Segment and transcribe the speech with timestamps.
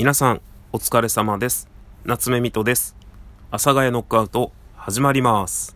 [0.00, 0.40] 皆さん、
[0.72, 1.68] お疲れ様です。
[2.04, 2.94] 夏目みとです。
[3.50, 5.74] 阿佐ヶ谷ノックアウト、始まります。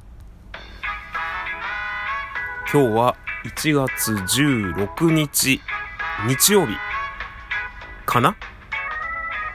[2.72, 5.60] 今日は1月16日、
[6.28, 6.76] 日曜日、
[8.06, 8.36] かな？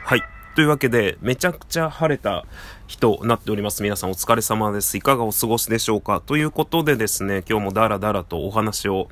[0.04, 0.22] はい。
[0.54, 2.44] というわけで、めちゃくちゃ晴れた
[2.88, 3.82] 日となっております。
[3.82, 4.98] 皆さんお疲れ様です。
[4.98, 6.20] いかがお過ごしでしょうか？
[6.20, 9.08] ということでですね、今日もダラダラとお話を、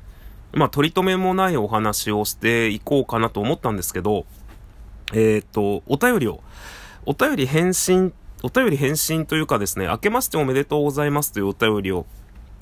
[0.53, 4.27] まあ、取り留めもないお話をしていこうかなと思ったんですけど、
[5.13, 6.41] えっ、と、お便りを、
[7.05, 12.05] お便り返信、お便り返信というかですね、明けましておめでとうございますというお便りを、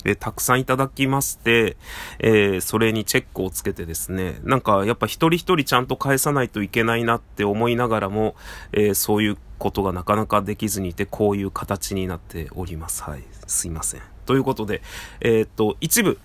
[0.04, 1.76] えたくさんいただきまして、
[2.20, 8.36] えー、それにチェックをつけてですね、なんかやっぱ一人一人ちゃんと返さないといけないなって思いながらも、
[8.72, 13.02] えー、そういうことがなかなかできずにいて、こういう形になっております。
[13.02, 13.24] はい。
[13.46, 14.00] すいません。
[14.26, 14.82] ということで、
[15.20, 16.18] えっと、一部、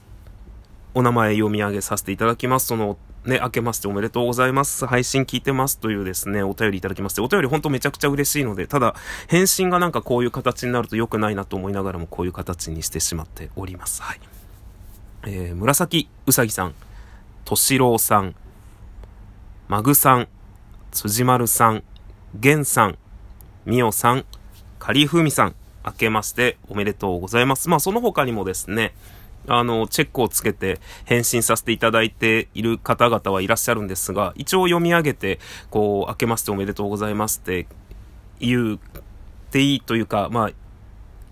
[0.94, 2.68] お名前読み上げさせていただきます。
[2.68, 4.88] そのね、明けましておめでとうございます。
[4.88, 8.96] 配信聞いてますというですね、お便りいただきまして、お便りほんとめちゃくちゃ嬉しいので、ただ、
[9.28, 14.02] 返信がなんかこういう形になると良くないなと思いながらも、こういう形にしてしまっております。
[14.02, 14.20] はい。
[15.28, 16.74] えー、紫うさぎさん、
[17.46, 18.34] としろうさん、
[19.68, 20.28] まぐさん、
[20.90, 21.84] 辻丸さん、
[22.40, 22.98] げんさん、
[23.66, 24.26] みおさん、
[24.80, 27.70] かりふみさん、明けましておめでとうございます。
[27.70, 28.96] まあ、その他にもですね、
[29.48, 35.40] あの、チェックをつけて返信させていただいている方々はいらっしゃるんですが、一応読み上げて、
[35.70, 37.68] こう、明けましておめでとうございますって
[38.40, 38.80] 言っ
[39.50, 40.52] ていいというか、まあ、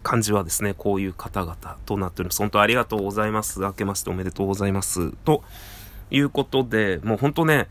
[0.01, 2.39] 感じはですね、こういう方々となっております。
[2.39, 3.59] 本当ありがとうございます。
[3.61, 5.11] 明けましておめでとうございます。
[5.25, 5.43] と
[6.09, 7.67] いうことで、もう本当ね、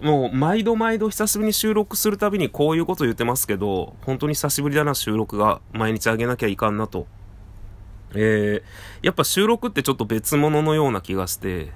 [0.00, 5.60] もう毎度毎度久しぶりに収録するたびにこういうこと言ってますけど、本当に久しぶりだな、収録が。
[5.72, 7.06] 毎日あげなきゃいかんなと
[8.14, 11.72] えー、やっぱ収録ってちょっと別物のような気がして、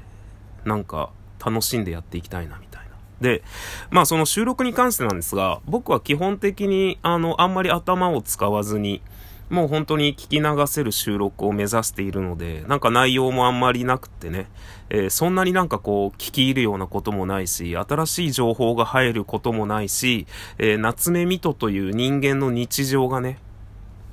[0.64, 1.10] なんか
[1.44, 2.88] 楽しんでやっていきたいなみたいな。
[3.20, 3.42] で、
[3.90, 9.02] まあその収録に関してなんですが、僕は基本的にあの、あんまり頭を使わずに、
[9.50, 14.46] もう本当に聞き流せる収録を目指しているので、なんか内容もあんまりなくってね、
[14.88, 20.26] えー、そんなになんかこう聞き入るようなこともないし、新しい情報が入ることもないし、
[20.58, 23.38] えー、夏目ミトという人間の日常がね、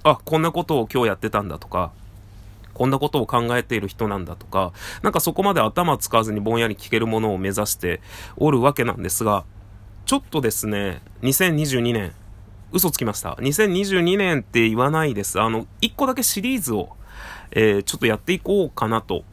[0.03, 1.91] あ、こんなことを今日やってたんだとか、
[2.81, 8.01] こんなことを考えている人なんだとか、なんかそこまで頭使わずにぼんやり聞けるものを目指して
[8.37, 9.45] おるわけなんですが、
[10.07, 12.11] ちょっとですね、2022年、
[12.71, 13.33] 嘘つきました。
[13.33, 15.39] 2022年って言わないです。
[15.39, 16.89] あの、一個だけシリーズを、
[17.51, 19.25] えー、ちょっとやっていこうかなと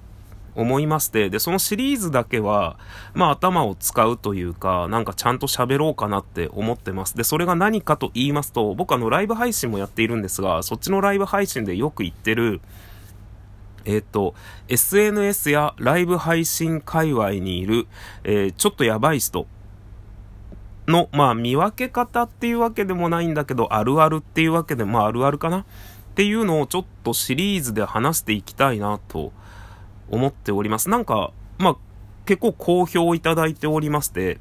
[0.55, 2.79] 思いまして、で、そのシリーズだけは、
[3.15, 7.17] まあ頭を使うというか、なんかちゃんと喋ろうかなって思ってます。
[7.17, 12.61] で、それが何かと言いますと、僕あのライブ配信もやっているんですが、そっちのライブ配信でよく言ってる、
[13.89, 14.35] えっ、ー、と、
[14.69, 17.87] SNS やライブ配信界隈にいる、
[18.23, 19.47] えー、ちょっとやばい人
[20.87, 25.61] の、まあ、見分け方っていうわけでもないんだけど、あるあるっていうわけで、まあ、あるあるかな？
[25.61, 25.65] っ
[26.15, 29.33] ていうのをちょっとシリーズで話していきたいなと
[30.11, 30.91] 思っております。
[30.91, 31.77] なんか、まあ、
[32.27, 34.39] 結構好評いただいておりまして、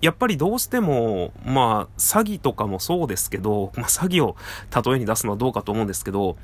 [0.00, 4.34] やっぱりどうしても、まあ、詐欺とかもそうですけど、まあ、詐欺を
[4.74, 6.36] 例えに出すのはどうかと思うんですけど、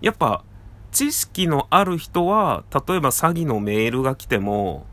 [0.00, 0.42] やっぱ、
[0.92, 4.86] 知識のある人は、例えば詐欺のメールが来ても、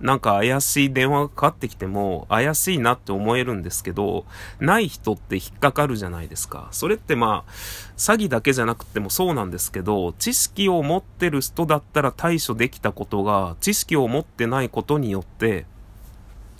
[0.00, 4.24] なんか怪しい電話がかかってきても怪しいなって思えるんですけど、
[4.58, 6.68] ない人って引っかかるじゃないですか。
[6.72, 7.50] それってまあ、
[7.96, 15.66] 詐欺だけじゃなくてもそうなんですけど、知識を持ってる人だったら対処できたことが、知識を持ってないことによって、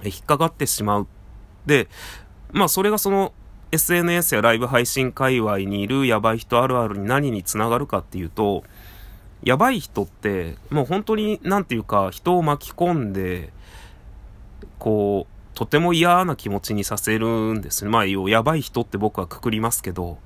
[0.05, 1.09] 引っかかってしまう。
[1.67, 1.89] で、
[2.53, 3.33] まあそれがその
[3.73, 8.65] SNS やライブ配信界隈にいるやばい人あるあるに何につながるかっていうと、
[9.43, 13.51] やばい人って、もう本当に、なんていうか、人を巻き込んで、
[14.79, 17.91] こう、とても嫌な気持ちにさせるんですね。
[17.91, 20.19] まあ、要やばい人って僕はくくりますけど、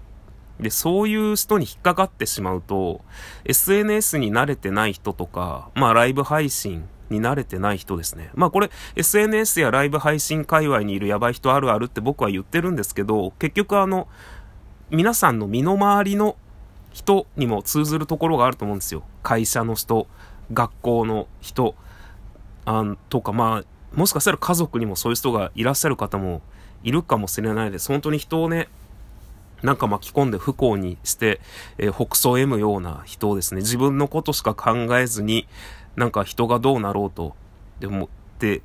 [0.58, 3.02] で、そういう人に引っかかってしまうと、
[3.44, 8.30] SNS に慣れてない人とか、まあ、ライブ配信に慣れてない人ですね。
[8.34, 14.08] まあ、これ、SNS やライブ配信界隈にいるやばい人あるあるって僕は言ってるんですけど、結局あの、
[14.90, 16.36] 皆さんの身の回りの
[16.92, 19.02] 人にも通ずるところがあると思うんですよ。
[19.22, 20.06] 会社の人、
[20.52, 21.74] 学校の人、
[22.64, 26.42] あんとか、まあ、もしかしたら家族にもそういう人がいらっしゃる方も
[26.82, 27.88] いるかもしれないです。
[27.88, 28.68] 本当に人をね、
[29.62, 31.40] なんか巻き込んで不幸にして、
[31.78, 35.48] えー、北総を得むような人をですね、自分のことしか考えずに、
[35.96, 37.34] なんか人がどうなろうと、
[37.80, 38.08] でも、っ
[38.38, 38.62] て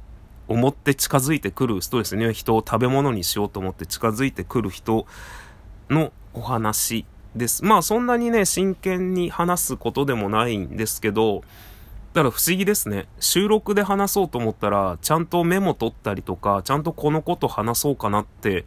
[0.47, 2.33] 思って近づいてくる人ですね。
[2.33, 5.05] 人を食べ物にしようと思って近づいてくる人
[5.89, 7.05] のお話
[7.35, 7.63] です。
[7.63, 11.41] まあそんなにね、真剣に話すことでもないんですけど、
[12.13, 13.07] だから不思議ですね。
[13.21, 18.65] 収録で話そうと思ったら、ちゃんとメモ取ったりとか、ちゃんとこのこと話そうかなって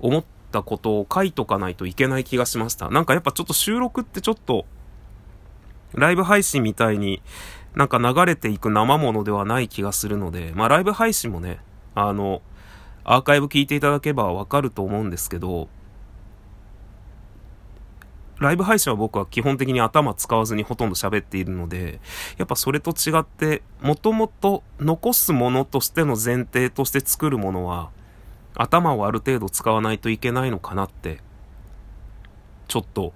[0.00, 2.90] 思ったことを書いとかないといけない気がしました。
[2.90, 4.66] なんかやっぱちょっと収録ってちょっと、
[5.94, 7.22] ライブ配信みたいに
[7.74, 11.58] なんか流れていく生ものではない気がするので、まあライブ配信もね、
[11.94, 12.42] あの、
[13.04, 15.68] アーカイブ聞いていただけばわかると思うんですけど、
[18.38, 22.00] ライブ配信は僕は基本的に頭使わずにほとんど喋っているので、
[22.38, 27.90] やっぱそれと違って、もともと残すものとしての前提として作るものは、
[28.54, 31.20] 頭をある程度使わないといけないのかなって、
[32.68, 33.14] ちょっと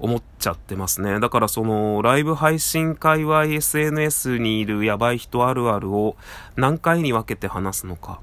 [0.00, 1.20] 思っちゃってますね。
[1.20, 6.16] だからその、ライブ配信界隈 SNS にいるやばい人あるあるを
[6.56, 8.20] 何回に分けて話すのか。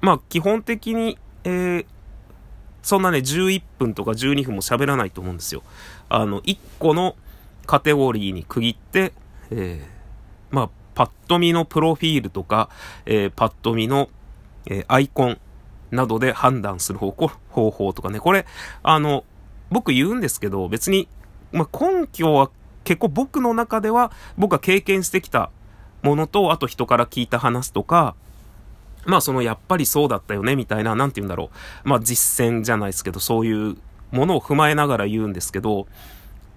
[0.00, 1.86] まあ基本的に、えー、
[2.82, 5.62] そんなね、11分とか12分も喋らないと思うんですよ。
[6.08, 7.16] あの、1個の
[7.66, 9.12] カテゴリーに区切って、
[9.50, 12.68] えー、まあ、パッと見のプロフィールとか、
[13.06, 14.08] えー、パッと見の、
[14.66, 15.38] えー、アイコン
[15.90, 18.46] などで判断する方向、方法とかね、これ、
[18.82, 19.24] あの、
[19.70, 21.08] 僕言うんですけど、別に、
[21.52, 22.50] まあ、根拠は
[22.84, 25.50] 結構僕の中では、僕が経験してきた
[26.02, 28.14] ものと、あと人から聞いた話とか、
[29.06, 31.50] まあそのやっぱりそうだったよねみたいな、なんて言うんだろ
[31.84, 31.88] う。
[31.88, 33.76] まあ実践じゃないですけど、そういう
[34.10, 35.86] ものを踏まえながら言うんですけど、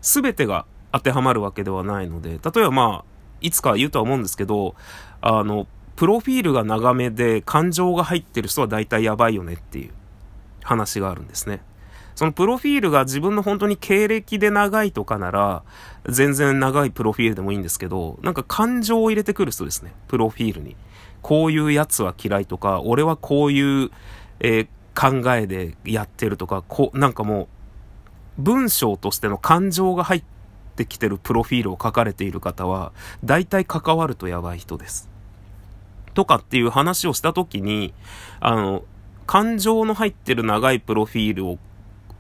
[0.02, 3.06] すべてが当てはまるわけではないので、例えばまあ、
[3.42, 4.76] いつか言うとは思うんですけど、
[5.22, 9.92] あの、プロフィールが長めで感情が入ってる人は大体やばいよねっていう
[10.64, 11.62] 話があるんですね。
[12.16, 15.64] そのプロフィールが自分の本当に経歴で長いとかなら、
[16.08, 19.94] 全然長いプロフィールでもいいんですけど、なんか感情を入れてくる人ですね。
[20.08, 20.76] プロフィールに。
[21.22, 23.92] こういうやつは嫌いとか、俺はこういう、
[24.42, 27.44] えー、考えでやってるとか、こう、なんかも
[28.38, 30.24] う、文章としての感情が入っ
[30.76, 32.92] てきてるプロフィールを書かれている方は、
[33.24, 35.10] 大体関わるとやばい人です。
[36.14, 37.94] とかっていう話をしたときに、
[38.40, 38.84] あの、
[39.26, 41.58] 感情の入ってる長いプロフィールを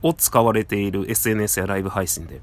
[0.04, 2.42] を使われている SNS やライブ配信で。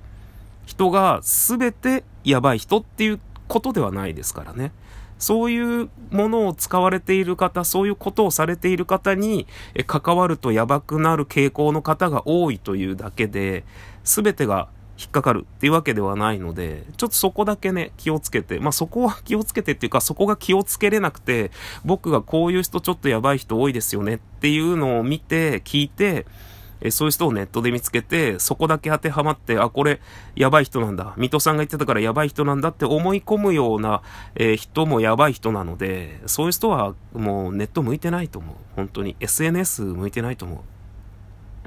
[0.67, 4.73] 人が全てやばい人っていうことではないですからね。
[5.19, 9.47] そういうものを使われている方、そういうことをされている方に
[9.87, 13.65] 関わるとやばくなる傾向の方が多いというだけで、
[14.03, 14.69] 全てが
[15.01, 21.51] 引っかかるっていうわけではないので、ちょっとそこだけね、気をつけて、まあそこは 気をつけてっていうか、そこが気をつけれなくて、
[21.85, 26.27] 僕がこういう人ちょっとやばい人多いですよねっていうのを見て、聞いて、
[26.81, 30.01] えそういう人をネットで見つけて、そこだけ当てはまって、あ、これ、
[30.35, 31.15] やばい人なんだ。
[31.17, 34.03] 水戸さんが言ってたからやばい人なんだって思い込むような、
[34.35, 38.57] えー、人もやばい人なので、そういう人はもうネット向いてないと思う。
[38.77, 39.17] 本当に。
[39.21, 40.65] SNS 向いてないと思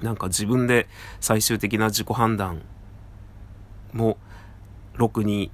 [0.01, 0.03] う。
[0.03, 0.87] なんか自分で
[1.21, 2.61] 最終的な自己判断
[3.93, 4.17] も、
[4.95, 5.51] ろくに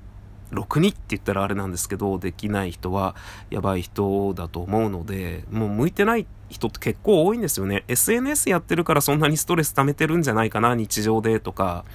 [0.52, 3.16] ろくにって言ったらあれなんですけど、できない人は
[3.50, 7.84] やばい人だと思うので、もう向いてない人って結構多いんですよね。
[7.88, 11.86] SNS やってるからそんなにストレス溜めてるんじゃないかな、日常でとか、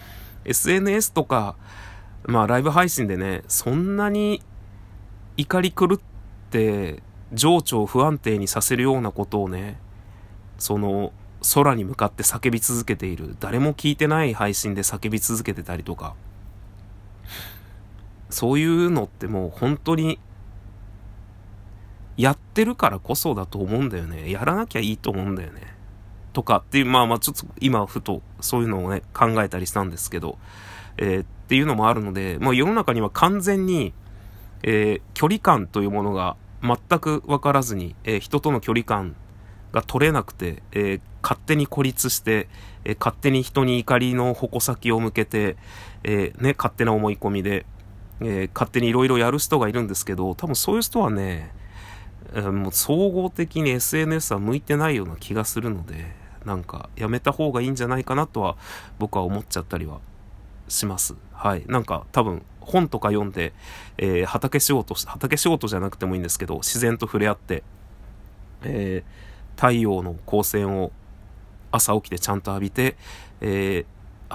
[0.44, 1.56] SNS とか、
[2.26, 4.42] まあライブ配信でね、そんなに
[5.36, 6.00] 怒り狂っ
[6.50, 7.02] て
[7.32, 9.78] 情緒を不安定にさせるようなことをね、
[10.58, 11.12] その
[11.54, 16.14] 空に向かって叫び続けている、誰も聞いてない配信で叫び続けてたりとか、
[18.34, 20.18] そういうのってもう本当に、
[22.16, 24.30] やってるからこそだと思うんだよね。
[24.30, 25.62] やらなきゃいいと思うんだよね。
[26.32, 30.38] とかっていう、まあまあちょっと今ふとそういうのをね、考えたりしたんですけど、
[30.96, 33.92] えー、っていうのもあるので、まあ世の中には完全に、
[34.62, 39.16] えー、距離感というものが全く分からずに、えー、人との距離感
[39.72, 42.48] が取れなくて、え勝手に孤立して、
[42.84, 45.56] え勝手に人に怒りの矛先を向けて、
[46.04, 47.66] えね、勝手な思い込みで、
[48.24, 51.52] えー、勝手にいろいろやる人がいるんですけど、多分そういう人はね、
[52.32, 56.12] えー、もう総合的に SNS は向いてないような気がするので、
[56.44, 58.56] なんかやめた方がいいんじゃないかなとは
[58.98, 60.00] 僕は思っちゃったりは
[60.68, 61.14] します。
[61.32, 61.64] はい。
[61.66, 63.52] なんか多分本とか読んで、
[63.98, 67.62] えー、畑仕事、畑仕事じゃなくてもいいんですけど、自然と触れ合って、
[68.62, 70.92] えー、太陽の光線を
[71.70, 72.96] 朝起きてちゃんと浴びて、
[73.40, 73.86] えー、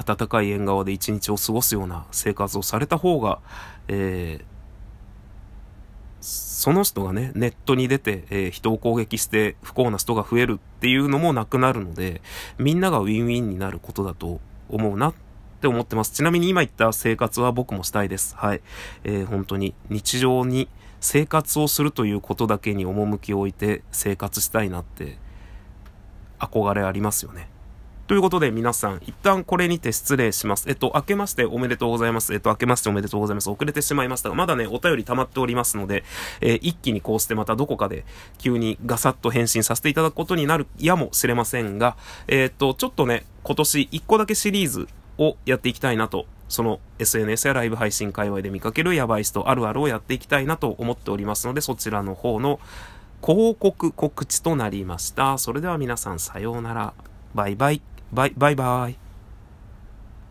[0.03, 3.39] 暖かい縁側で一日を過ごすような生活をされた方が、
[3.87, 4.43] えー、
[6.21, 12.21] その人がね、ネットに出て、えー、人を攻撃して不幸な人が増えるっていうのもなくなるので、
[12.57, 14.39] みんながウィンウィンになることだと
[14.69, 15.13] 思うなっ
[15.61, 16.11] て思ってます。
[16.11, 18.35] ちなみに今言った生活は僕もしたいです。
[18.37, 18.61] はい。
[19.03, 20.69] えー、本当に日常に
[21.01, 25.17] 生活をするということだけに趣を置いて生活したいなって
[26.39, 27.49] 憧れありますよね。
[28.09, 30.67] ということで皆さん、一旦これにて失礼します。
[30.67, 32.33] えっと、明けましておめでとうございます。
[32.33, 33.51] えっと、明けましておめでとうございます。
[33.51, 36.03] 遅れてしまいましたが、まだね、お便り溜まっておりますので、
[36.41, 38.05] えー、一気にこうしてまたどこかで
[38.39, 41.97] 急にガサッと返信させていただくことになるやもしれませんが、
[42.27, 44.87] えー、っと、ちょっとね、今年一個だけシリーズ
[45.19, 52.59] をやっていきたいなとその SNS やライブ配信界隈で見かけるヤバい人あるあるをやっていきたいなと思っておりますので、そちらの方の
[53.23, 55.37] 広告告知となりました。
[55.37, 56.95] それでは皆さんさようなら。
[57.35, 57.81] バイバイ。
[58.11, 59.08] バイバイバイ。